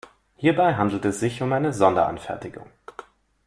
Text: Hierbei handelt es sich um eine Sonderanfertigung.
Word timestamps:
Hierbei 0.35 0.73
handelt 0.77 1.05
es 1.05 1.19
sich 1.19 1.43
um 1.43 1.53
eine 1.53 1.73
Sonderanfertigung. 1.73 2.65